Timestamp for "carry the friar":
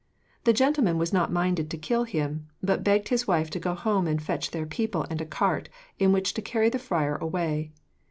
6.41-7.17